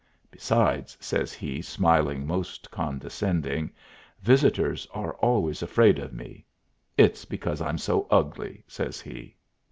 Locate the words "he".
1.31-1.61, 8.99-9.35